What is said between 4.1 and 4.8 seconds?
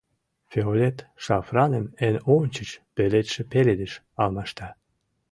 алмашта.